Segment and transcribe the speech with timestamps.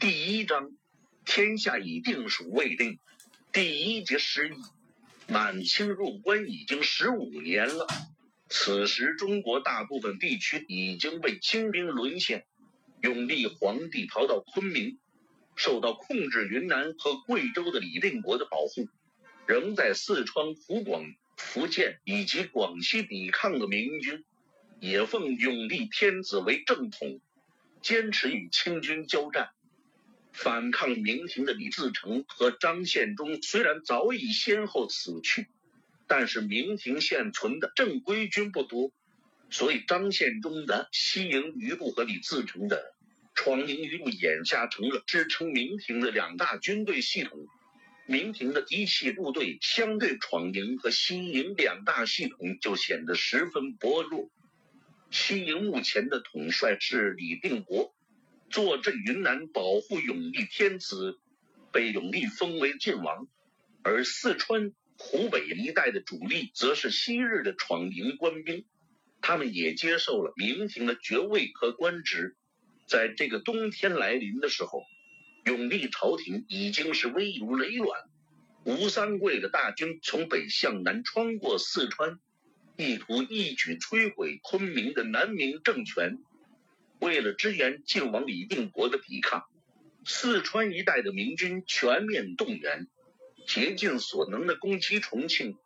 [0.00, 0.70] 第一章，
[1.24, 3.00] 天下已定属未定。
[3.52, 4.52] 第一节失意。
[5.26, 7.84] 满清入关已经十五年了，
[8.48, 12.46] 此时中国大部分地区已经被清兵沦陷。
[13.00, 15.00] 永历皇帝逃到昆明，
[15.56, 18.88] 受到控制云南和贵州的李定国的保护，
[19.48, 24.24] 仍在四川、湖广、福建以及广西抵抗的明军，
[24.78, 27.20] 也奉永历天子为正统，
[27.82, 29.50] 坚持与清军交战。
[30.32, 35.48] 反抗明廷的李自成和张献忠虽然早已先后死去，
[36.06, 38.92] 但是明廷现存的正规军不多，
[39.50, 42.94] 所以张献忠的西营余部和李自成的
[43.34, 47.46] 闯营余部眼下成了支撑明廷的两大军队系统。
[48.06, 54.30] 明廷的嫡系部队相对闯营和西营两大系统就显得十分薄弱。
[55.10, 57.94] 西营目前的统帅是李定国。
[58.50, 61.18] 坐镇云南保护永历天子，
[61.72, 63.28] 被永历封为晋王，
[63.82, 68.64] 而四川、湖北一带的主力则是昔日的闯营官兵，
[69.20, 72.36] 他们也接受了明廷的爵位和官职。
[72.86, 74.82] 在这个冬天来临的时候，
[75.44, 78.08] 永历朝廷已经是危如累卵。
[78.64, 82.18] 吴三桂的大军从北向南穿过四川，
[82.76, 86.18] 意图一举摧毁昆明的南明政权。
[87.00, 89.44] 为了支援晋王李定国的抵抗，
[90.04, 92.88] 四川一带的明军全面动员，
[93.46, 95.56] 竭尽所能的攻击重庆，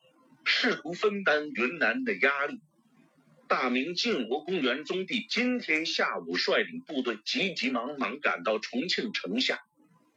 [0.44, 2.60] 试图分担云南的压力。
[3.48, 9.60] 大明晋国公元宗帝今天下午率领部队急急忙忙赶到重庆城下，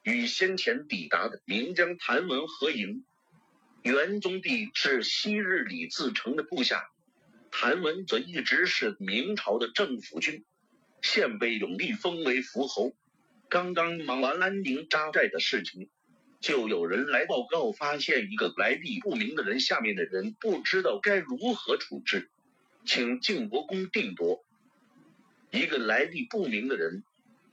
[0.03, 3.03] 与先前抵达的明将谭文合营。
[3.83, 6.89] 元宗帝是昔日李自成的部下，
[7.51, 10.43] 谭文则一直是明朝的政府军。
[11.05, 12.95] 现被永历封为伏侯，
[13.47, 15.87] 刚刚忙完安宁扎寨的事情，
[16.39, 22.31] 就有人来报告，发现一个来历不明的人，下面的人不知道该如何处置，
[22.85, 24.43] 请晋国公定夺。
[25.51, 27.03] 一个来历不明的人，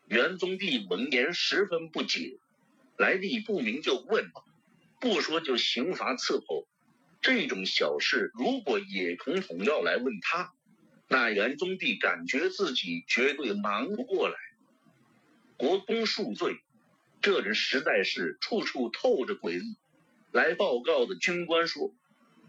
[0.08, 2.38] 元宗帝闻言十分不解，
[2.96, 4.42] 来历不明就问吧，
[4.98, 6.66] 不说就刑罚伺候，
[7.20, 10.54] 这种小事如果也统统要来问他。
[11.12, 14.34] 那元宗帝感觉自己绝对忙不过来，
[15.58, 16.56] 国公恕罪，
[17.20, 19.76] 这人实在是处处透着诡异。
[20.30, 21.94] 来报告的军官说，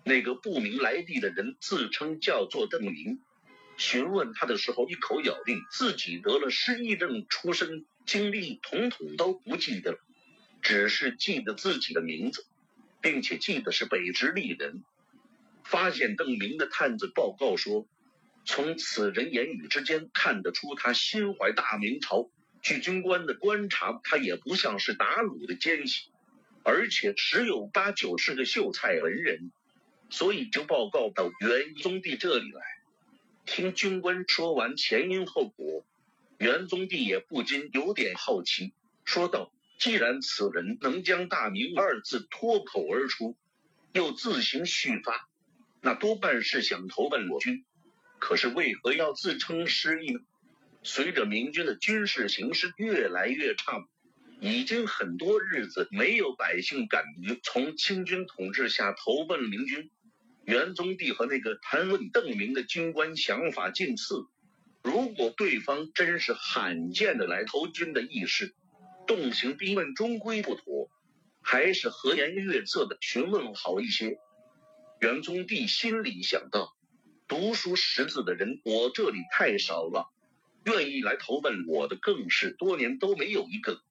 [0.05, 3.19] 那个不明来历的人自称叫做邓明，
[3.75, 9.97] 询问他的时候，一口咬定自己得了失忆症，出身经历统统都不记得了，
[10.61, 12.45] 只是记得自己的名字，
[13.01, 14.85] 并且记得是北直隶人。
[15.65, 17.85] 发现邓明的探子报告说。
[18.45, 22.29] 从此人言语之间看得出，他心怀大明朝。
[22.61, 26.09] 据军官的观察，他也不像是打虏的奸细，
[26.63, 29.51] 而且十有八九是个秀才文人，
[30.09, 32.61] 所以就报告到元宗帝这里来。
[33.45, 35.85] 听军官说完前因后果，
[36.37, 43.35] 元宗帝也不禁有点好奇，说道：“既然此人能将‘大明’二字脱口而出，
[43.91, 45.27] 又自行续发，
[45.81, 47.65] 那多半是想投奔我军。”
[48.23, 50.21] 可是为何要自称失意呢？
[50.81, 53.85] 随着明军的军事形势越来越差，
[54.39, 59.91] 已经很多日子没有百姓敢于从清军统治下投奔明军。
[60.45, 64.25] 元宗帝和那个谈问邓明的军官想法近似，
[64.81, 68.55] 如果对方真是罕见的来投军的义士，
[69.05, 70.89] 动刑逼问终归不妥，
[71.41, 74.17] 还是和颜悦色的询问好一些。
[75.01, 76.73] 元宗帝心里想到。
[77.27, 80.09] 读书识字的人，我这里太少了，
[80.65, 83.81] 愿意来投奔我的更是多年都没有一个。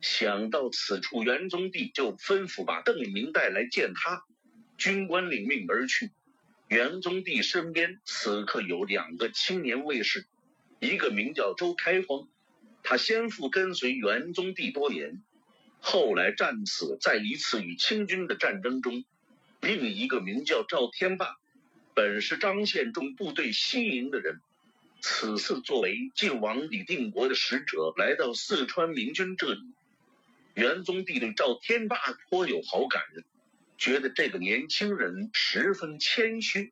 [0.00, 4.24] 想到此处，元宗帝就吩咐把邓明带来见他。
[4.78, 6.12] 军官领命而去。
[6.68, 10.26] 元宗帝身边此刻有两个青年卫士，
[10.80, 12.28] 一个名叫周开荒，
[12.82, 15.22] 他先父跟随元宗帝多年，
[15.80, 19.04] 后来战死在一次与清军的战争中；
[19.60, 21.36] 另一个名叫赵天霸。
[21.96, 24.42] 本是张献忠部队西营的人，
[25.00, 29.62] 此次作为晋王李定国的使者来到四川明军这里，
[30.52, 31.96] 元宗帝对赵天霸
[32.28, 33.02] 颇有好感，
[33.78, 36.70] 觉得这个年轻人十分谦虚。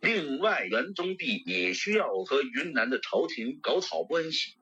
[0.00, 4.54] 另外，元宗帝也需要和云南的朝廷搞好关系，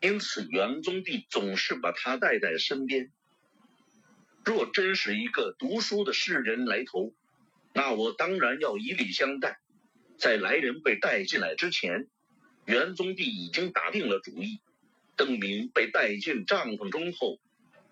[0.00, 3.12] 因此元宗帝总是把他带在身边。
[4.44, 7.14] 若真是一个读书的士人来投。
[7.72, 9.58] 那我当然要以礼相待。
[10.18, 12.06] 在来人被带进来之前，
[12.64, 14.60] 元宗帝已经打定了主意，
[15.16, 17.40] 邓明被带进帐篷中后，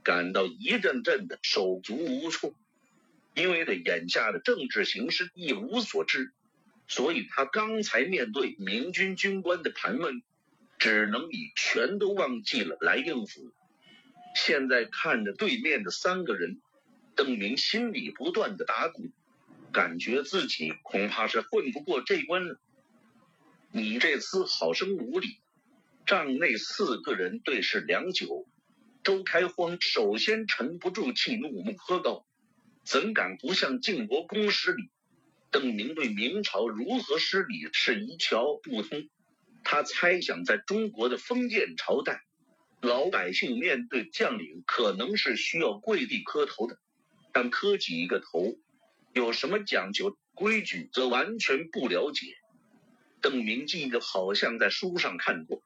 [0.05, 2.55] 感到一阵阵的手足无措，
[3.35, 6.33] 因为对眼下的政治形势一无所知，
[6.87, 10.23] 所以他刚才面对明军军官的盘问，
[10.79, 13.53] 只能以全都忘记了来应付。
[14.37, 16.61] 现在看着对面的三个人，
[17.17, 19.11] 邓明心里不断的打鼓，
[19.73, 22.61] 感觉自己恐怕是混不过这关了。
[23.73, 25.39] 你这厮好生无礼！
[26.07, 28.47] 帐内四个人对视良久，
[29.05, 32.27] 周开荒首先沉不住气，怒目喝道
[32.85, 34.91] ：“怎敢不向晋国公失礼？”
[35.53, 39.09] 邓明对明朝如何失礼是一窍不通。
[39.63, 42.23] 他猜想，在中国的封建朝代，
[42.81, 46.79] 老百姓面对将领可能是需要跪地磕头的，
[47.33, 48.57] 但磕几个头
[49.13, 52.37] 有什么讲究规矩，则完全不了解。
[53.21, 55.63] 邓明记得好像在书上看过。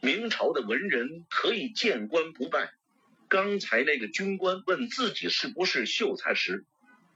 [0.00, 2.72] 明朝的文人可以见官不拜。
[3.28, 6.64] 刚才那个军官问自己是不是秀才时，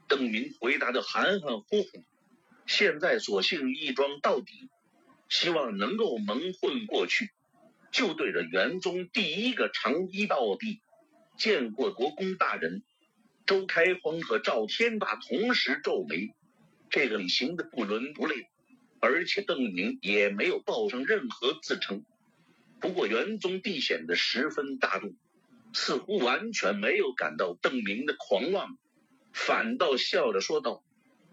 [0.07, 2.03] 邓明回答的含含糊糊。
[2.65, 4.69] 现在索性一桩到底，
[5.29, 7.29] 希望能够蒙混过去，
[7.91, 10.81] 就对着元宗第一个长揖道地，
[11.37, 12.83] 见过国公大人。
[13.49, 16.35] 周开荒和赵天霸同时皱眉，
[16.91, 18.47] 这个礼行的不伦不类，
[18.99, 22.05] 而且邓明也没有报上任何自称。
[22.79, 25.15] 不过元宗帝显得十分大度，
[25.73, 28.77] 似乎完全没有感到邓明的狂妄，
[29.33, 30.83] 反倒笑着说道：“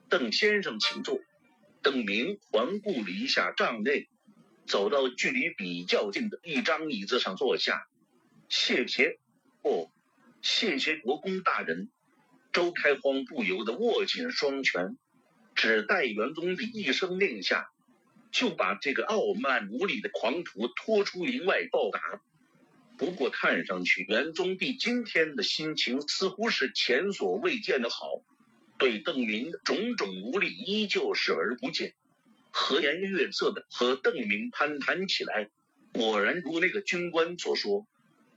[0.08, 1.20] 邓先生，请坐。”
[1.84, 4.08] 邓明环顾了一下帐内，
[4.66, 7.86] 走到距离比较近的一张椅子上坐下。
[8.48, 9.18] 谢谢，
[9.60, 9.90] 哦，
[10.40, 11.90] 谢谢国公大人。
[12.56, 14.96] 周开荒不由得握紧双拳，
[15.54, 17.68] 只待元宗帝一声令下。
[18.32, 22.00] 就把这个傲慢无礼的狂徒拖出营外暴打。
[22.96, 28.22] 不过看上去元宗帝今天的心情似乎是前所未见的好，
[28.78, 31.92] 对邓明种种无礼依旧视而不见，
[32.50, 35.50] 和颜悦色的和邓明攀谈起来。
[35.92, 37.86] 果然如那个军官所说，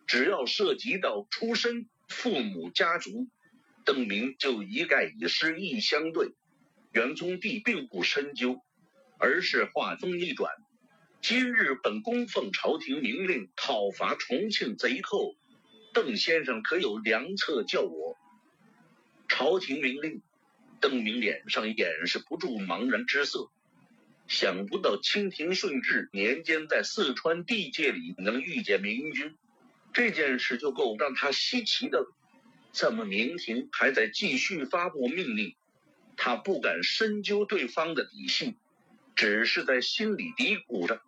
[0.06, 3.30] 只要涉及到出身、父母、家族，
[3.90, 6.36] 邓明就一概以失意相对。
[6.92, 8.62] 元宗帝并不深究。
[9.22, 10.50] 而是话锋一转，
[11.22, 15.36] 今日本宫奉朝廷明令讨伐重庆贼寇，
[15.94, 18.16] 邓先生可有良策教我？
[19.28, 20.22] 朝廷明令，
[20.80, 23.50] 邓明脸上掩饰不住茫然之色。
[24.30, 29.36] 想不到清廷顺治年间在四川地界里能遇见明军，
[29.92, 32.16] 这件事就够让他稀奇的了。
[32.72, 35.56] 怎么明廷还在继续发布命令？
[36.16, 38.56] 他不敢深究对方的底细。
[39.16, 41.02] 只是在心里嘀咕着，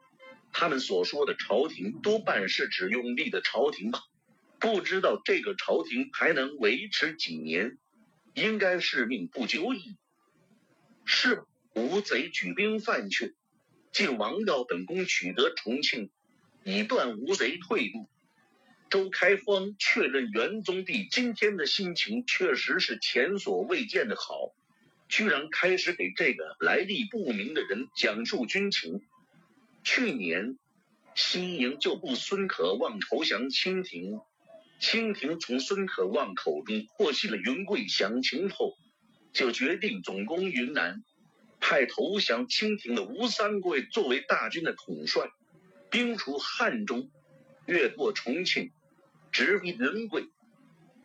[0.52, 4.02] 他们所说的朝廷多半是指用力的朝廷吧？
[4.60, 7.78] 不知道这个朝廷还能维持几年？
[8.34, 9.96] 应该是命不久矣。
[11.06, 11.44] 是
[11.74, 13.34] 吴贼举兵犯阙，
[13.94, 16.12] 晋王要本宫取得重庆，
[16.66, 18.10] 以断吴贼退路。
[18.92, 24.52] 周开荒确认元宗帝今天的心情确实是前所未见的好。
[25.08, 29.02] 居然开始给这个来历不明的人讲述军情。
[29.86, 30.58] 去年，
[31.16, 34.20] 西营旧部孙可望投降清廷，
[34.82, 38.78] 清廷从孙可望口中获悉了云贵详情后，
[39.32, 41.02] 就决定总攻云南，
[41.62, 45.30] 派投降清廷的吴三桂作为大军的统帅，
[45.90, 47.10] 兵出汉中，
[47.66, 48.72] 越过重庆，
[49.32, 50.30] 直逼云贵。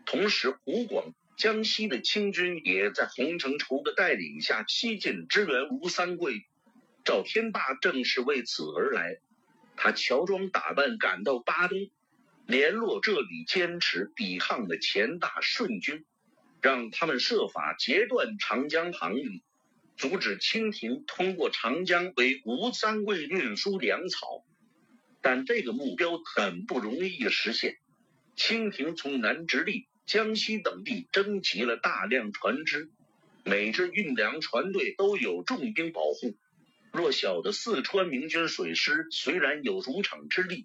[0.05, 1.15] 同时，湖广。
[1.37, 6.47] 江西的清军也在洪承畴的带领下西进支援吴三桂，
[7.05, 9.19] 赵天霸正是为此而来。
[9.77, 11.91] 他乔装打扮赶到巴东，
[12.47, 16.07] 联络这里坚持抵抗的钱大顺军，
[16.63, 19.43] 让他们设法截断长江航运，
[19.99, 24.43] 阻止清廷通过长江为吴三桂运输粮草。
[25.21, 27.77] 但这个目标很不容易实现。
[28.37, 29.89] 清廷从南直隶。
[30.07, 32.89] 江西等地征集了大量船只，
[33.43, 36.37] 每支运粮船队都有重兵保护。
[36.93, 40.65] 弱小的四川明军水师虽然有主场之力，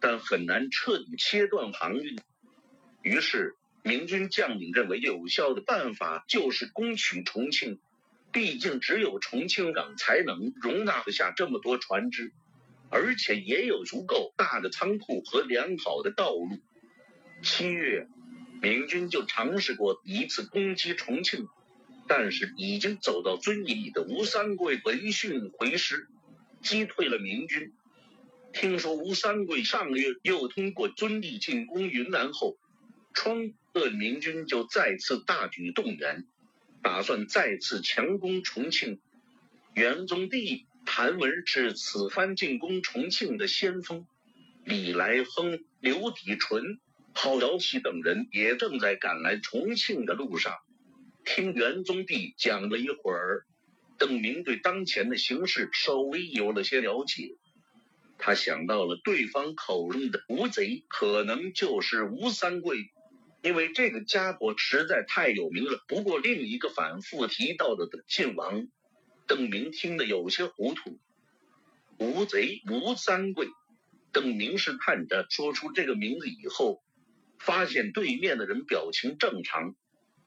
[0.00, 2.18] 但很难彻底切断航运。
[3.00, 7.80] 于是，明军将领认为有效的办法就是攻取重庆，
[8.32, 12.34] 毕竟只有重庆港才能容纳得下这么多船只，
[12.90, 16.60] 而且也有足够大的仓库和良好的道路。
[17.44, 18.08] 七月。
[18.62, 21.48] 明军就尝试过一次攻击重庆，
[22.08, 26.08] 但是已经走到遵义的吴三桂闻讯回师，
[26.62, 27.74] 击退了明军。
[28.54, 32.56] 听说吴三桂上个月又通过遵义进攻云南后，
[33.12, 36.24] 川鄂明军就再次大举动员，
[36.80, 38.98] 打算再次强攻重庆。
[39.74, 44.06] 元宗帝谭文是此番进攻重庆的先锋，
[44.64, 46.78] 李来亨、刘体纯、
[47.14, 50.52] 郝瑶琪等人也正在赶来重庆的路上。
[51.24, 53.46] 听元宗帝讲了一会儿，
[53.98, 57.36] 邓明对当前的形势稍微有了些了解。
[58.18, 62.90] 他想到了对方口中的吴贼，可能就是吴三桂，
[63.42, 65.82] 因为这个家伙实在太有名了。
[65.88, 68.68] 不过另一个反复提到的晋王。
[69.26, 71.00] 邓明听得有些糊涂，
[71.98, 73.48] 吴贼吴三桂。
[74.12, 76.82] 邓明是看着说出这个名字以后，
[77.38, 79.74] 发现对面的人表情正常，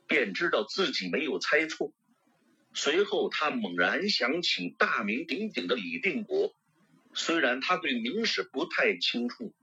[0.07, 1.93] 便知道自己没有猜错。
[2.73, 6.55] 随后他猛然想起大名鼎鼎的李定国，
[7.13, 9.53] 虽然他对明史不太清楚，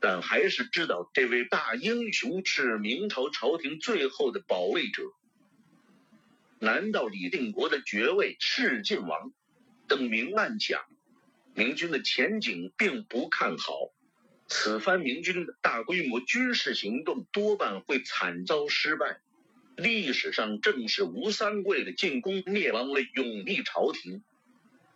[0.00, 5.02] 但还是知道这位大英雄是明朝朝廷最后的保卫者。
[6.58, 9.32] 难道李定国的爵位是晋王？
[9.86, 10.80] 邓明暗想，
[11.54, 13.93] 明军的前景并不看好。
[14.56, 19.18] 此番明军的大规模军事行动多半会惨遭失败。
[19.76, 24.22] 历史上正是吴三桂的进攻灭亡了永历朝廷。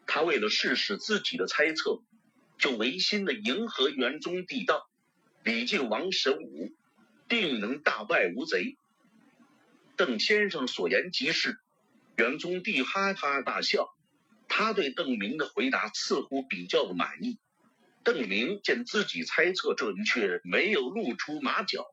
[0.06, 2.00] 他为了试试自己的猜测，
[2.56, 4.88] 就违心的迎合元宗帝道
[5.42, 6.72] ：“李靖王神武，
[7.28, 8.76] 定能大败吴贼。”
[9.98, 11.58] 邓先生所言极是，
[12.16, 13.92] 元宗帝哈哈大笑。
[14.46, 17.40] 他对邓明的回答似乎比较满意。
[18.10, 21.84] 邓明见自己猜测准确，没有露出马脚，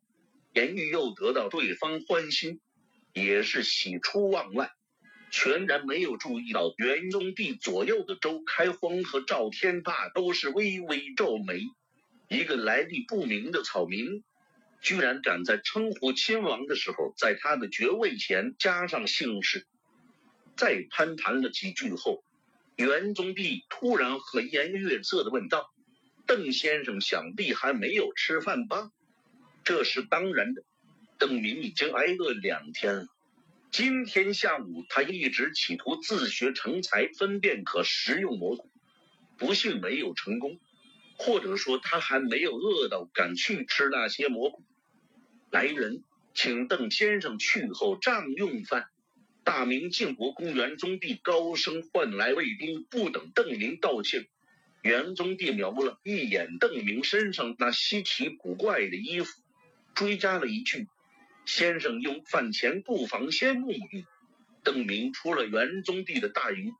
[0.53, 2.62] 言语又得到对方欢心，
[3.12, 4.72] 也是喜出望外，
[5.29, 11.60] 全然没有注意到元宗帝左右的周开荒和赵天霸都是微微皱眉。
[12.29, 14.24] 一个来历不明的草民。
[14.81, 19.67] 居然敢在称呼亲王的时候，在他的爵位前加上姓氏。
[20.55, 22.24] 再攀谈了几句后，
[22.77, 25.72] 元宗帝突然和颜悦色的问道
[26.27, 28.91] ：“邓先生想必还没有吃饭吧？”
[29.63, 30.63] 这是当然的。
[31.17, 33.08] 邓明已经挨饿两天了。
[33.72, 38.70] 今天下午，他一直企图自学成才，分辨可食用蘑菇，
[39.38, 40.60] 不幸没有成功，
[41.17, 44.63] 或者说他还没有饿到敢去吃那些蘑菇。
[45.51, 46.03] 来人，
[46.34, 48.88] 请邓先生去后帐用饭。
[49.44, 54.27] 大明靖国公元宗帝高声唤来卫兵，不等邓明道歉，
[54.85, 59.41] 元宗帝瞄了一眼邓明身上那稀奇古怪的衣服，
[59.95, 60.87] 追加了一句
[61.43, 64.05] ：“先生用饭前不妨先沐浴。”
[64.61, 66.75] 邓明出了元宗帝的大营，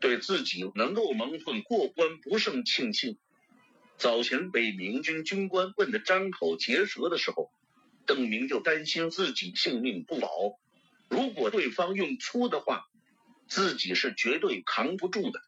[0.00, 3.18] 对自己能够蒙混过关不胜庆幸。
[3.98, 7.52] 早前被明军军官问得张口结舌的时候。
[8.06, 10.58] 邓明就担心自己性命不保，
[11.10, 12.88] 如果对方用粗的话，
[13.46, 15.40] 自己是绝对扛不住的。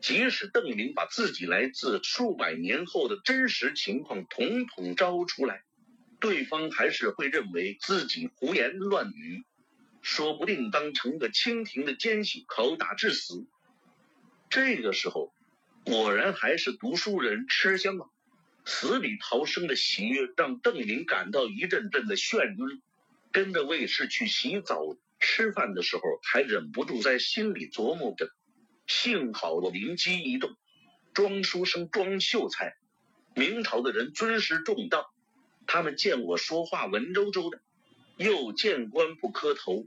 [0.00, 5.62] 即使邓明把自己来自数百年后的真实情况统统招出来，
[6.18, 9.44] 对方还是会认为自己胡言乱语，
[10.00, 13.46] 说不定当成个清廷的奸细拷打致死。
[14.48, 15.32] 这个时候，
[15.84, 18.06] 果然还是读书人吃香啊！
[18.64, 22.82] 死里逃生的喜悦让邓林感到一阵阵的眩晕，
[23.32, 28.30] 跟着卫士去洗澡、吃饭的时候，还忍不住在心里琢磨着：
[28.92, 30.50] 幸好我灵机一动，
[31.14, 32.74] 庄书生、庄秀才，
[33.36, 35.14] 明朝的人尊师重道，
[35.68, 37.62] 他们见我说话文绉绉的，
[38.16, 39.86] 又见官不磕头，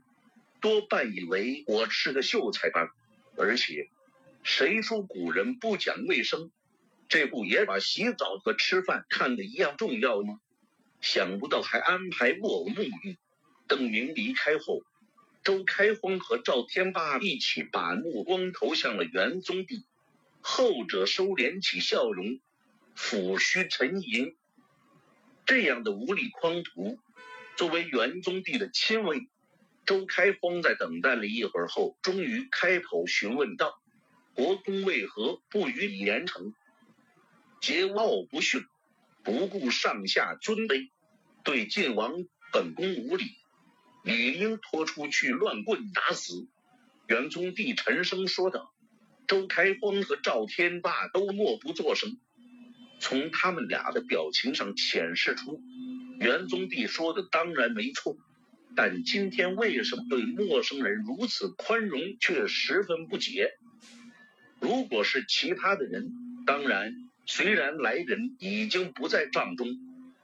[0.61, 2.95] 多半以为我是个秀才吧。
[3.35, 3.89] 而且，
[4.41, 6.49] 谁说古人不讲卫生？
[7.09, 10.39] 这不也把洗澡和吃饭看得一样重要吗？
[11.01, 13.17] 想不到还安排木偶沐浴。
[13.67, 14.81] 邓明离开后，
[15.43, 19.85] 周开荒和赵天霸一起把目光投向了元宗帝，
[20.39, 22.39] 后者收敛起笑容，
[22.95, 24.37] 抚须沉吟。
[25.45, 26.97] 这样的无力匡图，
[27.57, 29.27] 作为元宗帝的亲卫，
[29.85, 33.81] 周开荒在等待了一会儿后，终于开口询问道
[34.33, 36.53] ：“国公为何不予以严惩？”
[37.59, 38.65] 桀骜不驯，
[39.23, 40.89] 不顾上下尊卑，
[41.43, 42.13] 对晋王
[42.53, 43.25] 本宫无礼，
[44.03, 46.47] 理应拖出去乱棍打死。
[47.07, 48.71] 元宗帝沉声说道。
[49.25, 52.19] 周开荒和赵天霸都默不作声，
[52.99, 55.61] 从他们俩的表情上显示出，
[56.19, 58.17] 元宗帝说的当然没错，
[58.75, 63.51] 但今天为什么对陌生人如此宽容，却十分不解。
[64.59, 66.11] 如果是其他的人，
[66.45, 66.93] 当然。
[67.25, 69.69] 虽然来人已经不在帐中，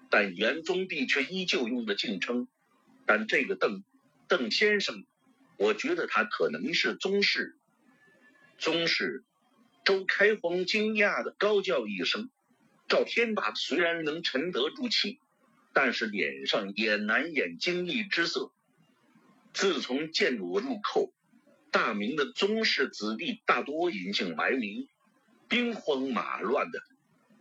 [0.09, 2.49] 但元宗帝却依旧用的敬称。
[3.09, 3.83] 但这个邓
[4.27, 5.03] 邓先生，
[5.57, 7.57] 我觉得他可能是宗室。
[8.59, 9.25] 宗室。
[9.83, 12.29] 周开荒惊讶的高叫一声。
[12.87, 15.19] 赵天霸虽然能沉得住气，
[15.73, 18.51] 但是脸上也难掩惊异之色。
[19.53, 21.11] 自从建鲁入寇，
[21.71, 24.87] 大明的宗室子弟大多隐姓埋名，
[25.47, 26.79] 兵荒马乱的，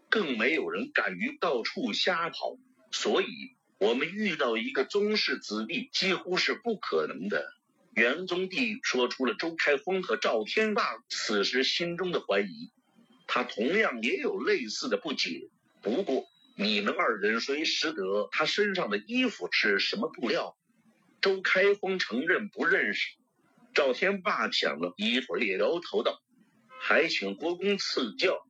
[0.09, 2.57] 更没有人敢于到处瞎跑。
[2.91, 7.55] 所以，我们遇到一个宗室子弟几乎是不可能的。
[7.95, 12.73] 元宗帝说出了周开封和赵天霸此时心中的怀疑。
[13.29, 15.49] 他同样也有类似的不解。
[15.81, 20.57] 不过，你们二人谁识得他身上的衣服是什么布料？
[21.21, 23.17] 周开封承认不认识。
[23.75, 26.21] 赵天霸想了一会儿，也摇头道
[26.81, 28.45] ：“还请国公赐教。”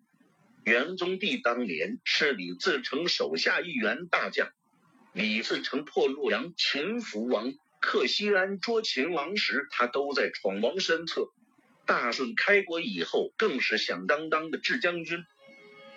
[0.65, 4.49] 元宗帝当年是李自成手下一员大将。
[5.19, 11.33] 李自成破洛阳，擒福王，克西安，捉秦王时，他都在闯王身侧。
[11.85, 15.25] 大顺开国以后，更是响当当的智将军。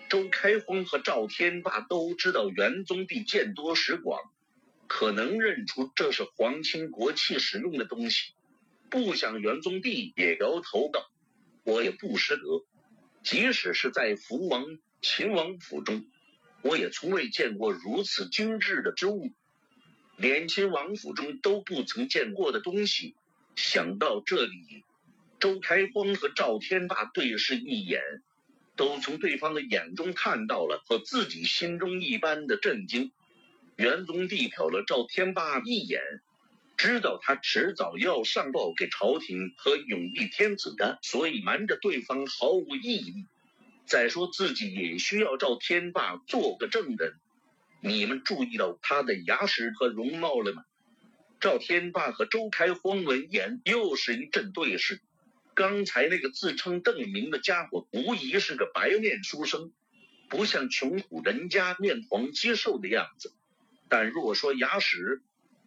[0.09, 4.19] 周开荒和赵天霸都知道元宗帝见多识广，
[4.87, 8.33] 可能认出这是皇亲国戚使用的东西。
[8.89, 11.11] 不想元宗帝也摇头道
[11.63, 12.41] ：“我也不识得，
[13.21, 14.65] 即使是在福王、
[14.99, 16.07] 秦王府中，
[16.61, 19.31] 我也从未见过如此精致的织物，
[20.17, 23.15] 连亲王府中都不曾见过的东西。”
[23.55, 24.83] 想到这里。
[25.39, 27.99] 周开荒和赵天霸对视一眼，
[28.75, 33.11] 都从对方的眼中看到了和自己心中一般的震惊。
[33.75, 35.99] 元宗帝瞟了赵天霸一眼，
[36.77, 43.25] 知道他迟早要上报给朝廷和永历天子的，所以瞒着对方毫无意义。
[43.85, 47.19] 再说自己也需要赵天霸做个证人。
[47.81, 50.63] 你们注意到他的牙齿和容貌了吗？
[51.39, 55.01] 赵天霸和周开荒闻言又是一阵对视。
[55.53, 59.71] 刚才那个自称邓明的家伙，无疑是个白面书生，
[60.29, 63.33] 不像穷苦人家面黄肌瘦的样子。
[63.89, 65.21] 但若说牙齿，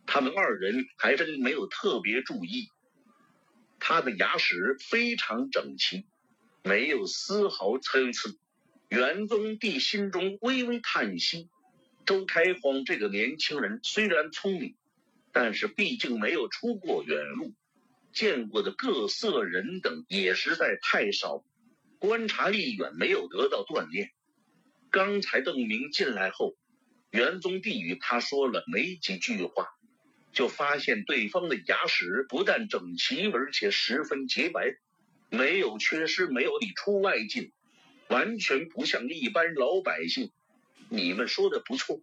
[0.06, 2.70] 他们二人还真没有特别注意。
[3.80, 6.06] 他的牙齿非常整齐，
[6.66, 8.30] 没有丝毫参差。
[8.88, 11.50] 元宗帝心中微微叹息：
[12.06, 14.74] 周开荒这个年轻人虽然聪明，
[15.30, 17.52] 但是毕竟没有出过远路。
[18.14, 21.44] 见过的各色人等也实在太少，
[21.98, 24.10] 观察力远没有得到锻炼。
[24.90, 26.54] 刚才邓明进来后，
[27.10, 29.66] 元宗帝与他说了没几句话，
[30.32, 34.76] 就发现对方的牙齿不但整齐，而且十分洁白，
[35.36, 37.52] 没有缺失，没有里出外进，
[38.08, 40.30] 完全不像一般老百姓。
[40.88, 42.00] 你们说的不错，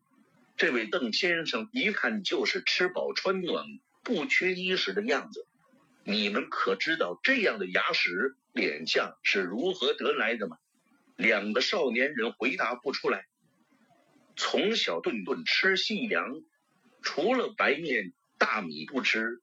[0.57, 3.65] 这位邓先生一看就是吃饱穿暖，
[4.03, 5.47] 不缺衣食的样子。
[6.03, 10.57] 你们可知道这样的牙齿脸相是如何得来的吗？
[11.15, 13.27] 两个少年人回答不出来。
[14.35, 16.41] 从小顿顿吃细粮，
[17.03, 19.41] 除了白面大米不吃，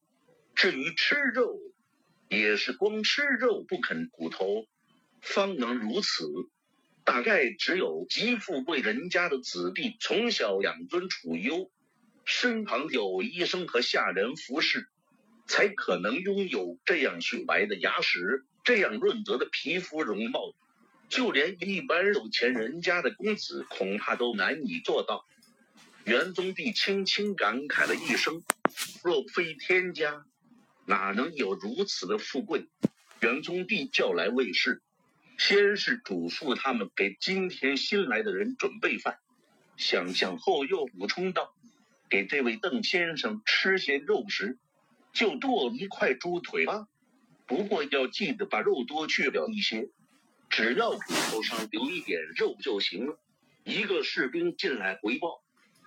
[0.57, 1.57] 至于吃肉，
[2.29, 4.67] 也是光吃肉不肯骨头，
[5.21, 6.27] 方能如此。
[7.05, 11.71] 大概只有极富贵人家的子弟，从小养尊处优，
[12.25, 14.89] 身旁有医生和下人服侍。
[15.51, 20.53] 才可能拥有这样雪白的牙齿，这样润泽的皮肤容貌，
[21.09, 25.25] 就连一般有钱人家的公子恐怕都难以做到。
[26.05, 28.43] 元宗帝轻轻感慨了一声
[29.03, 30.27] ：“若非天家，
[30.89, 32.67] 哪能有如此的富贵？”
[33.21, 34.81] 元宗帝叫来卫士，
[35.37, 39.19] 先是嘱咐他们给今天新来的人准备饭，
[39.77, 41.55] 想想后又补充道
[42.09, 44.59] ：“给这位邓先生吃些肉食。”
[45.13, 46.87] 就剁一块猪腿吧，
[47.47, 49.89] 不过要记得把肉多去掉一些，
[50.49, 53.19] 只要骨头上留一点肉就行了。
[53.65, 55.43] 一个士兵进来回报，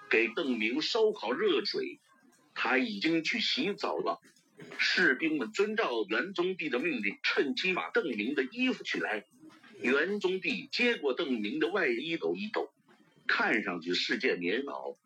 [0.09, 2.01] 给邓明烧好热水，
[2.53, 4.19] 他已经去洗澡了。
[4.77, 9.25] 士兵们遵照元宗帝的命令，趁机把邓明的衣服取来。
[9.81, 12.71] 元宗帝接过邓明的外衣抖一抖，
[13.27, 14.97] 看上去是件棉袄，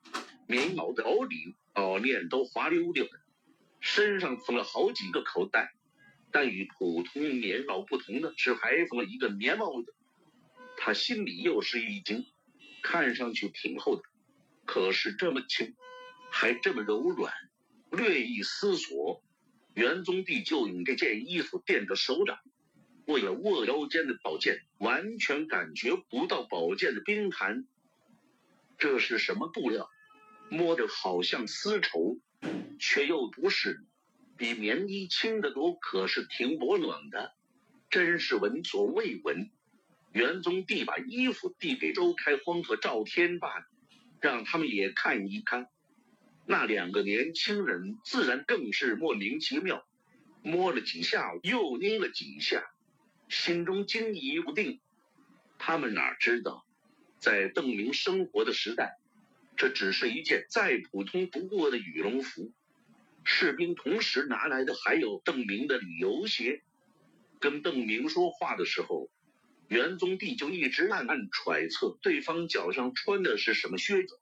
[0.47, 3.11] 棉袄的袄里袄链都滑溜溜的。
[3.79, 5.73] 身上缝了好几个口袋，
[6.31, 9.93] 但与普通棉袄不同的是，还缝了一个棉帽子。
[10.77, 12.25] 他心里又是一惊，
[12.81, 14.03] 看上去挺厚的，
[14.65, 15.75] 可是这么轻，
[16.31, 17.33] 还这么柔软。
[17.91, 19.23] 略一思索，
[19.75, 22.39] 元宗帝就用这件衣服垫着手掌，
[23.07, 27.67] 握了握腰间的宝剑，完全感觉不到宝剑的冰寒。
[28.77, 29.89] 这是什么布料？
[30.49, 32.21] 摸着好像丝绸，
[32.79, 33.83] 却又不是，
[34.37, 37.33] 比棉衣轻得多，可是挺保暖的，
[37.89, 39.51] 真是闻所未闻。
[40.13, 43.67] 元宗帝把衣服递给周开荒和赵天霸，
[44.21, 45.67] 让他们也看一看。
[46.45, 49.85] 那两个年轻人自然更是莫名其妙，
[50.43, 52.63] 摸了几下又捏了几下，
[53.29, 54.79] 心中惊疑不定。
[55.57, 56.65] 他们哪知道，
[57.19, 58.99] 在邓明生活的时代。
[59.57, 62.51] 这只是一件再普通不过的羽绒服，
[63.23, 66.61] 士兵同时拿来的还有邓明的旅游鞋。
[67.39, 69.09] 跟邓明说话的时候，
[69.69, 74.19] 元宗帝就一直暗暗揣测对方脚上穿的是什么靴子，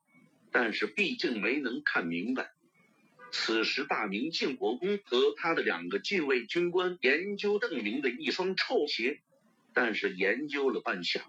[0.54, 2.52] 但是毕竟没能看明白。
[3.32, 9.20] 此时，大明靖国公和他的两个禁卫军官研究邓明的一双臭鞋，
[9.72, 11.22] 但是研究了半晌，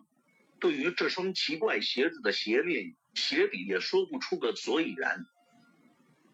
[0.60, 2.96] 对于这双奇怪鞋子的鞋面。
[3.16, 5.26] 鞋底也说不出个所以然，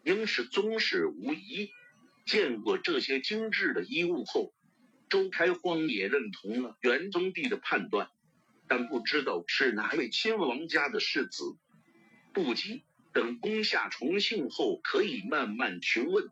[0.04, 1.70] 应是宗室无疑。
[2.26, 4.52] 见过这些精致的衣物后，
[5.08, 8.10] 周开荒也认同了元宗帝的判断，
[8.68, 11.56] 但不知道是哪位亲王家的世子。
[12.32, 16.28] 不急，等攻下重庆后可以慢慢询问。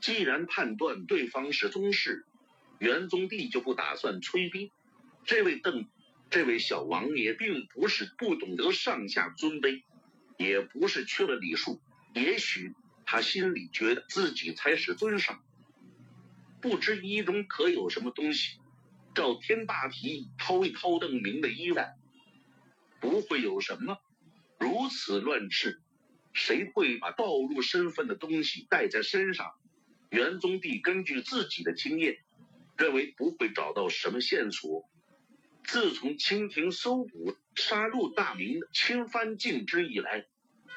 [0.00, 2.24] 既然判断对方是宗室，
[2.78, 4.70] 元宗帝就不打算催逼
[5.24, 5.88] 这位邓。
[6.30, 9.82] 这位小王爷并不是不懂得上下尊卑，
[10.38, 11.80] 也不是缺了礼数，
[12.14, 12.72] 也许
[13.04, 15.42] 他心里觉得自己才是尊上。
[16.60, 18.58] 不知衣中可有什么东西？
[19.12, 21.96] 赵天霸提议掏一掏邓明的衣袋，
[23.00, 23.98] 不会有什么。
[24.60, 25.80] 如此乱世，
[26.34, 29.54] 谁会把暴露身份的东西带在身上？
[30.10, 32.18] 元宗帝根据自己的经验，
[32.76, 34.86] 认为不会找到什么线索。
[35.64, 40.26] 自从清廷搜捕、杀戮大明的亲藩禁之以来，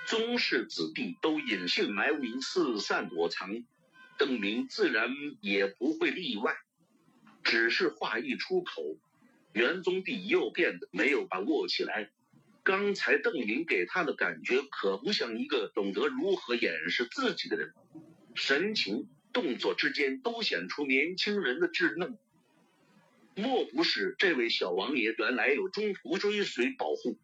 [0.05, 3.65] 宗室子弟都隐姓埋名、四散躲藏，
[4.17, 5.09] 邓明自然
[5.41, 6.55] 也不会例外。
[7.43, 8.81] 只是话一出口，
[9.51, 12.11] 元宗帝又变得没有把握起来。
[12.63, 17.73] 刚才邓明给他的感觉可不像一个懂得如何掩饰自己的人，
[18.35, 22.17] 神情、动作之间都显出年轻人的稚嫩。
[23.35, 27.19] 莫不是这位小王爷原来有中途追随保护，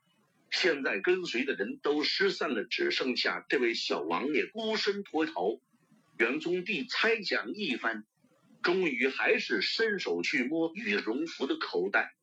[0.52, 5.62] 现在跟随的人都失散了，只剩下这位小王爷孤身脱逃？
[6.17, 8.04] 元宗帝猜想一番，
[8.62, 12.13] 终于还是伸手去摸羽绒服的口袋，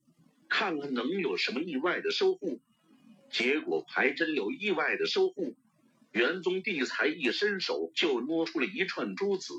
[0.50, 2.61] 看看能有什么意外的收获。
[3.31, 5.55] 结果还真有意外的收获，
[6.12, 9.55] 元宗帝才一伸手就摸出了一串珠子。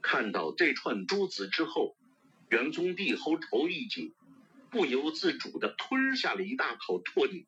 [0.00, 1.96] 看到这串珠子之后。
[2.50, 4.14] 元宗帝喉头一紧，
[4.70, 7.44] 不由自主地吞下了一大口唾液。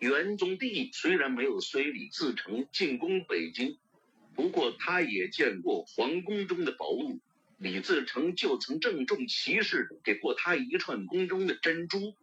[0.00, 3.78] 元宗帝虽然没有随李自成进攻北京，
[4.34, 7.20] 不过他也见过皇宫中的宝物。
[7.56, 12.14] 李自成就曾郑重其事给过他一串宫中的珍珠。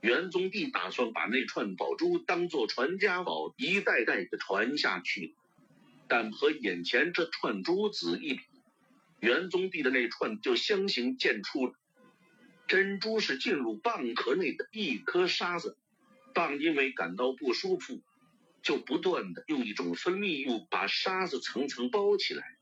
[0.00, 5.34] 元宗帝打算把那串宝珠当做传家宝，一代代的传下去。
[6.06, 8.42] 但和眼前这串珠子一比，
[9.20, 11.74] 元宗帝的那串就相形见绌，
[12.66, 15.76] 珍珠是进入蚌壳内的一颗沙子，
[16.32, 18.00] 蚌因为感到不舒服，
[18.62, 22.57] 就不断的用一种分泌物把沙子层层包起来，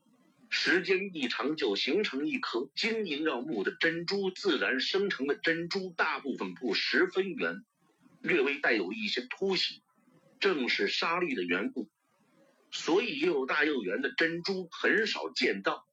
[0.49, 4.31] 时间一长就形成一颗晶莹耀目的珍珠。
[4.31, 7.63] 自然生成的珍珠大部分不十分圆，
[8.21, 9.81] 略微带有一些凸起，
[10.39, 11.89] 正是沙粒的缘故，
[12.71, 15.85] 所以又大又圆的珍珠很少见到。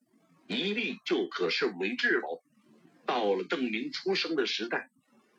[0.46, 2.42] 一粒就可视为至宝。
[3.06, 4.90] 到了邓明出生的时代，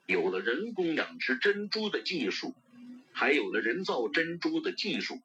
[0.06, 2.54] 有了人工养殖珍珠的技术，
[3.12, 5.22] 还有了人造珍珠的技术。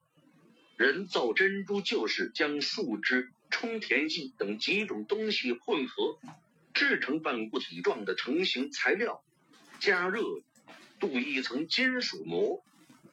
[0.77, 6.19] 人造珍珠就是将树脂、充填剂等几种东西混合，
[6.73, 9.23] 制成半固体状的成型材料，
[9.81, 10.23] 加热，
[10.99, 12.65] 镀一层金属膜，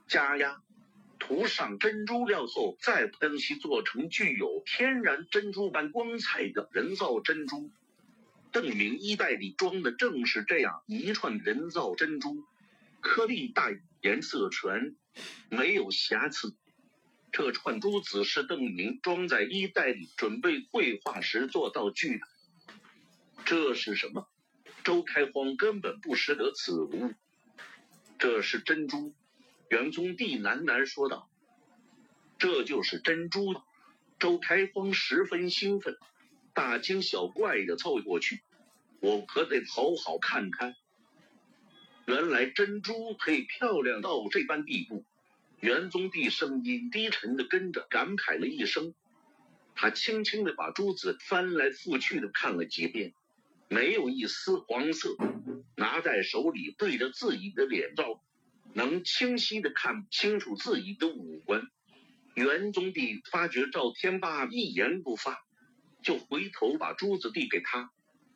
[0.08, 0.62] 加压。
[1.20, 7.72] 涂上珍珠料后，再喷漆做成具有天然珍珠般光彩的人造珍珠。
[8.52, 12.46] 邓明衣袋里装的正是这样一串人造珍珠，
[13.02, 13.72] 颗粒大，
[14.02, 14.96] 颜色全，
[15.50, 16.56] 没有瑕疵。
[17.32, 22.28] 这串珠子是邓明装在衣袋里，准备绘画时做道具的。
[23.46, 24.28] 这是什么？
[24.84, 27.14] 周开荒根本不识得此物。
[28.18, 29.14] 这是珍珠。
[29.70, 31.30] 元宗帝喃喃说道
[32.40, 33.54] ：“这就是珍珠。”
[34.18, 35.96] 周开荒十分兴奋，
[36.54, 38.42] 大惊小怪的凑过去，
[39.00, 40.76] 我可得好好看看。
[42.06, 45.06] 原来珍珠可以漂亮到这般地步。
[45.60, 48.94] 元宗帝声音低沉的跟着感慨了一声，
[49.74, 53.14] 他轻轻的把珠子翻来覆去的看了几遍，
[53.68, 55.16] 没有一丝黄色，
[55.76, 58.22] 拿在手里对着自己的脸照，
[58.74, 61.64] 能清晰的看清楚自己的五官。
[62.36, 65.44] 元宗帝发觉赵天霸一言不发，
[66.04, 67.92] 就回头把珠子递给他，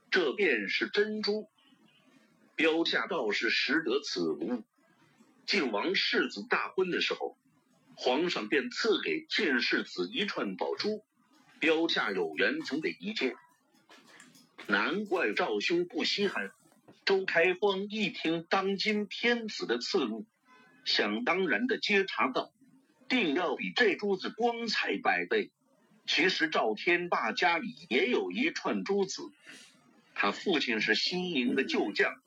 [0.09, 1.47] 这便是珍珠。
[2.55, 4.63] 标下道士识得此物。
[5.51, 7.37] 晋王世子大婚的时候，
[7.97, 11.03] 皇上便赐给晋世子一串宝珠，
[11.59, 13.35] 标下有元曾的一件。
[14.67, 16.51] 难怪赵兄不稀罕。
[17.03, 20.25] 周开荒一听当今天子的赐物，
[20.85, 22.53] 想当然的接茬道
[23.09, 25.51] ：“定要比这珠子光彩百倍。”
[26.07, 29.21] 其实赵天霸家里也有一串珠子，
[30.15, 32.20] 他父亲是西营的旧将。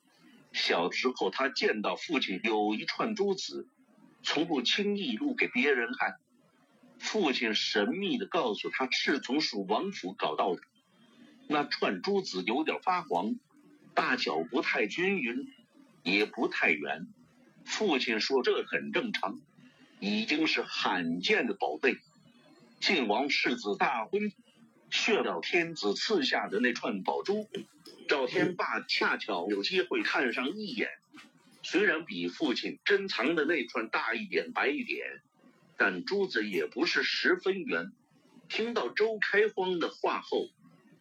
[0.55, 3.67] 小时候，他见到父亲有一串珠子，
[4.23, 6.15] 从不轻易露给别人看。
[7.01, 10.63] 父亲神秘的告诉他，是从蜀王府搞到的。
[11.49, 13.35] 那串珠子有点发黄，
[13.95, 15.53] 大小不太均匀，
[16.05, 17.09] 也不太圆。
[17.65, 19.41] 父亲说这很正常，
[19.99, 21.97] 已经是罕见的宝贝。
[22.81, 24.33] 晋王世子大婚，
[24.95, 27.49] 炫耀天子赐下的那串宝珠。
[28.07, 30.89] 赵天霸恰巧有机会看上一眼，
[31.65, 35.21] 虽然比父亲珍藏的那串大一点、白一点，
[35.77, 37.91] 但珠子也不是十分圆。
[38.49, 40.47] 听到周开荒的话后，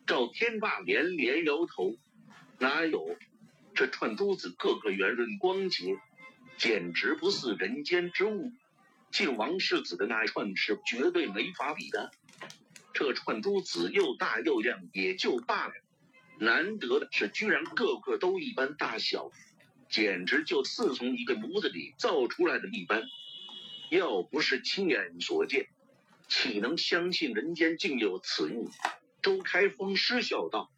[0.08, 1.95] 赵天霸连连摇头
[2.58, 3.15] ：“哪有？
[3.75, 5.99] 这串珠子个个圆润光洁，
[6.58, 8.51] 简直不似人间之物。
[9.12, 12.12] 晋王世子的那一串是绝对没法比的。
[12.93, 15.73] 这串珠子又大又亮，也就罢了。”
[16.39, 19.32] 难得的是，居然个个都一般大小，
[19.89, 23.03] 简直就似从一个模子里造出来的一般。
[23.89, 25.67] 要不是亲眼所见，
[26.27, 28.69] 岂能相信人间竟有此物？
[29.21, 30.71] 周开封失笑道：“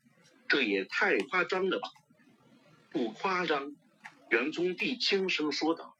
[0.48, 1.90] 这也太夸张了吧？”
[2.92, 3.76] 不夸张，
[4.30, 5.96] 元宗帝轻声说道：“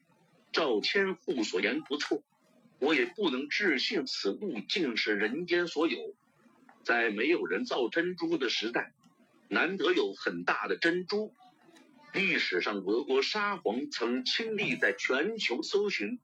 [0.52, 2.22] 赵千户所言不错，
[2.86, 5.98] 我也不能置信此物竟是人间所有。
[6.84, 8.94] 在没有人造珍珠的时代。”
[9.48, 11.32] 难得有很大的珍珠。
[12.14, 16.20] 历史上，俄国沙皇曾亲历在全球搜寻，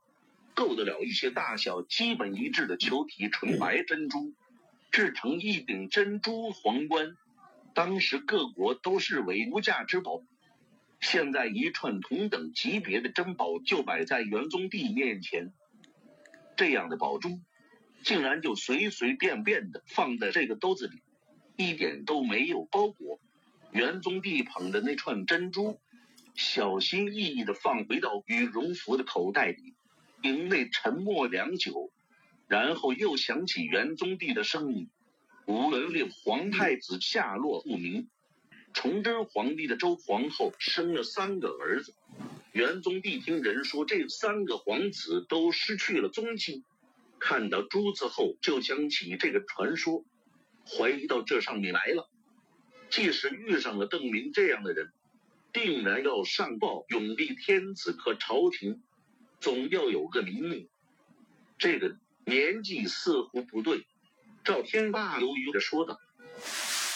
[0.56, 4.34] 够得了一些大小基本一致的球体纯白珍珠，
[4.92, 7.16] 制成一顶珍珠皇冠。
[7.76, 10.24] 当时各国都视为无价之宝。
[11.00, 15.54] 现在一串同等级别的珍宝就摆在元宗帝面前，
[16.62, 17.40] 这样的宝珠
[18.04, 21.02] 竟然就随随便便的放在这个兜子里。
[21.58, 23.20] 一点都没有包裹，
[23.72, 25.80] 元宗帝捧着那串珍珠，
[26.36, 29.74] 小心翼翼的放回到羽绒服的口袋里。
[30.22, 31.92] 营内沉默良久，
[32.48, 34.88] 然后又响起元宗帝的声音
[35.48, 38.08] ：“无闻令皇太子下落不明。
[38.72, 41.96] 崇祯皇帝的周皇后生了三个儿子，
[42.52, 46.64] 元宗帝听人说这三个皇子都失去了踪迹，
[47.20, 50.04] 看到珠子后就想起这个传说。”
[50.64, 52.08] 怀疑到这上面来了，
[52.92, 54.94] 即使遇上了邓明这样的人，
[55.52, 58.82] 定然要上报永历天子和朝廷，
[59.40, 60.70] 总要有个名目。
[61.58, 63.88] 这个年纪似乎不对，
[64.44, 66.00] 赵天霸犹豫着说道：“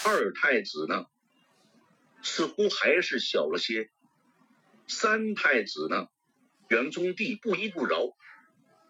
[0.05, 1.07] 二太子呢？
[2.21, 3.89] 似乎还是小了些。
[4.87, 6.07] 三太子呢？
[6.69, 8.15] 元宗帝不依不饶，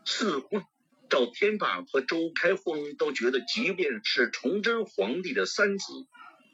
[0.06, 0.62] 似乎。”
[1.08, 5.86] 赵天霸和周开荒都觉得，即便是崇祯皇帝的三子，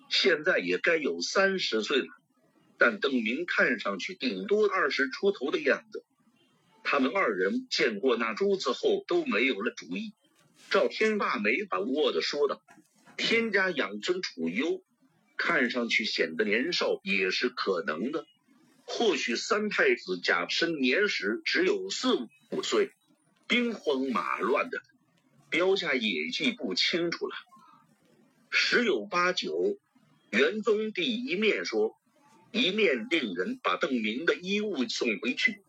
[0.10, 2.08] 现在也该有三十岁了。
[2.78, 6.04] 但邓明看上去顶多二十出头的样子。
[6.84, 10.14] 他们二人见过那珠子后，都没有了主意。
[10.70, 12.62] 赵天霸没把握的说道
[13.16, 14.84] ：“天家养尊处优，
[15.38, 18.26] 看上去显得年少也是可能的。
[18.92, 22.92] 或许三太子甲申年时只有四五岁。”
[23.48, 24.82] 兵荒马乱的，
[25.50, 27.36] 标下也记不清楚了。
[28.50, 29.78] 十有八九，
[30.30, 32.00] 元宗帝一面说，
[32.54, 35.62] 一面令人把邓明的衣物送回去。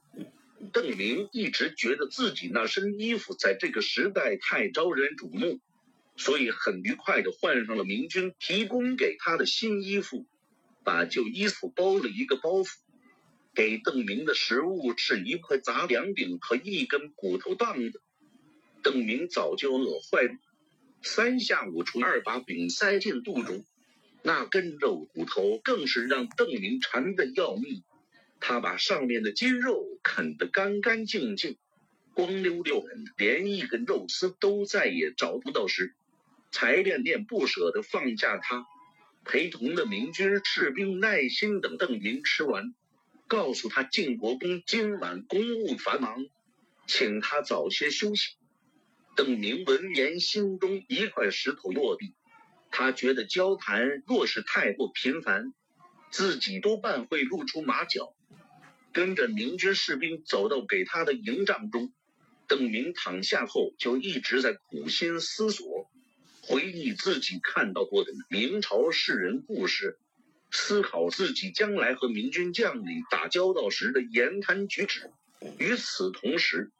[0.73, 5.59] 邓明一直觉得自己那身衣服在这个时代太招人瞩目，
[6.17, 10.25] 所以很愉快的换上了明君提供给他的新衣服，
[10.85, 12.77] 把旧衣服包了一个包袱。
[13.55, 18.01] 给邓明的食物是一块杂粮饼和一根骨头棒子。
[18.83, 20.35] 邓明早就饿坏了，
[21.03, 23.65] 三下五除二把饼塞进肚中，
[24.23, 27.83] 那根肉骨头更是让邓明馋得要命。
[28.41, 31.59] 他把上面的筋肉啃得干干净净，
[32.15, 32.85] 光溜溜，
[33.17, 35.95] 连一根肉丝都再也找不到时，
[36.51, 38.67] 才恋恋不舍地放下他。
[39.25, 42.75] 陪同的明军士兵耐心等邓明吃完，
[43.33, 46.27] 告诉他晋国公今晚公务繁忙，
[46.87, 48.35] 请他早些休息。
[49.17, 52.15] 邓明闻言，心中一块石头落地。
[52.71, 55.55] 他觉得交谈若是太过频繁，
[56.11, 58.15] 自己多半会露出马脚。
[58.93, 61.91] 跟着明军士兵走到给他的营帐中，
[62.47, 65.91] 邓明躺下后就一直在苦心思索，
[66.43, 69.99] 回忆自己看到过的明朝士人故事，
[70.53, 75.11] 思考自己将来和明军将领打交道时的言谈举止。
[75.59, 76.71] 与此同时，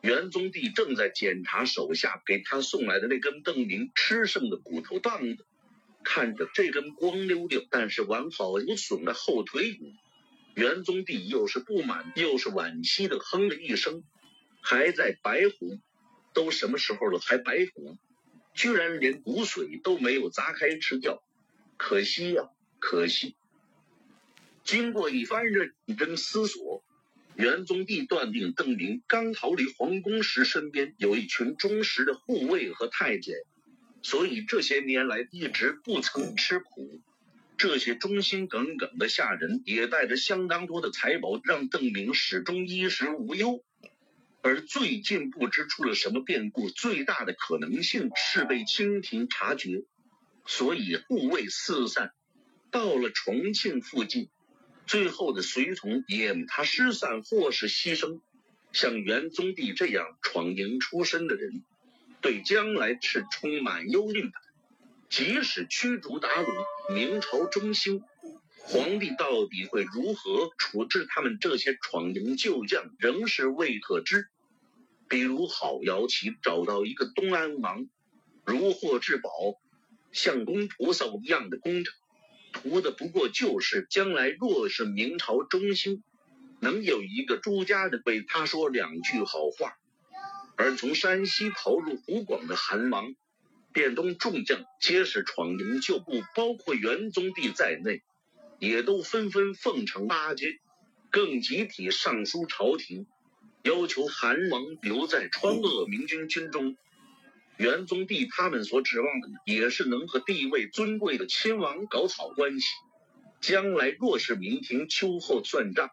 [0.00, 5.44] 元宗帝正在检查手下给他送来的那根邓明吃剩的骨头棒子，
[6.04, 9.92] 看着这根光溜溜但是完好无损的后腿骨。
[10.54, 14.04] 元宗帝又是不满又是惋惜的哼了一声，
[14.62, 15.80] 还在白虎，
[16.32, 17.98] 都什么时候了还白虎？
[18.54, 21.22] 居然连骨髓都没有砸开吃掉，
[21.76, 23.34] 可惜呀，可惜！
[24.64, 26.82] 经过一番认真思索，
[27.36, 33.36] 元宗帝断定邓明刚逃离皇宫时，身边有一群忠实的护卫和太监，
[34.02, 37.00] 所以这些年来一直不曾吃苦。
[37.56, 43.64] 这些忠心耿耿的下人也带着相当多的财宝，让邓明始终衣食无忧。
[44.42, 49.84] 而最近不知出了什么变故，最大的可能性是被清廷察觉，
[50.44, 52.12] 所以护卫四散。
[52.76, 54.28] 到了重庆附近，
[54.86, 58.20] 最后的随从也他失散或是牺牲。
[58.70, 61.64] 像元宗帝这样闯营出身的人，
[62.20, 64.32] 对将来是充满忧虑的。
[65.08, 68.02] 即使驱逐鞑虏，明朝中兴，
[68.58, 74.28] 皇帝到底会如何处置他们这些闯营旧将，仍是未可知。
[75.08, 77.88] 比如郝瑶琪找到一个东安王，
[78.44, 79.30] 如获至宝，
[80.12, 81.94] 像公菩萨一样的工程，
[82.62, 86.02] 图的不过就是将来若是明朝中兴，
[86.60, 89.76] 能有一个朱家的为他说两句好话。
[90.56, 93.14] 而从山西逃入湖广的韩王。
[93.74, 98.00] 汴东众将皆是闯营旧部，包括元宗帝在内，
[98.58, 100.58] 也都纷纷奉承巴结，
[101.10, 103.06] 更集体上书朝廷，
[103.64, 106.78] 要求韩王留在川鄂明军军中。
[107.58, 112.66] 元宗帝他们所指望的，也是能和地位尊贵的亲王搞好关系，
[113.40, 115.90] 将来若是明廷秋后算账，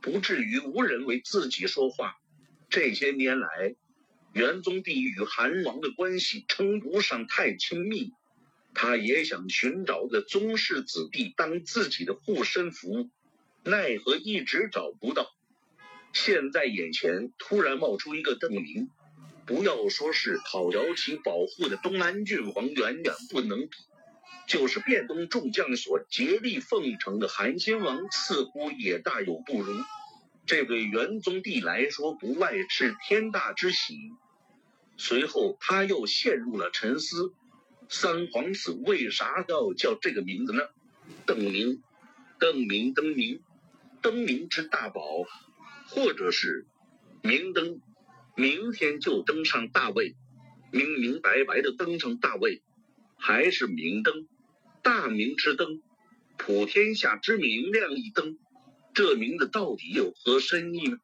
[0.00, 2.16] 不至于无人为自己说话。
[2.68, 3.74] 这些年来。
[4.34, 8.12] 元宗帝与韩王的关系称不上太亲密，
[8.72, 13.10] 他也想寻找个宗室子弟当自己的护身符，
[13.62, 15.26] 奈何一直找不到。
[16.14, 18.88] 现在眼前突然冒出一个邓明，
[19.52, 23.68] 不要说是讨瑶琪保护的东安郡王，远远不能比；
[24.46, 29.74] 就是汴东众将所竭力奉承的韩先王，似乎也大有不如。
[30.46, 33.98] 这对元宗帝来说，不外是天大之喜。
[34.96, 37.34] 随后，他又陷入了沉思：
[37.90, 40.62] 三皇子为啥要叫这个名字呢？
[41.26, 41.82] 邓明，
[42.38, 43.42] 邓明，登明，
[44.00, 45.02] 登明之大宝，
[45.90, 46.64] 或者是
[47.20, 47.82] 明灯，
[48.34, 50.16] 明天就登上大位，
[50.70, 52.62] 明明白白的登上大位，
[53.16, 54.26] 还是明灯，
[54.82, 55.82] 大明之灯，
[56.38, 58.38] 普天下之明亮一灯，
[58.94, 60.98] 这名字到底有何深意呢？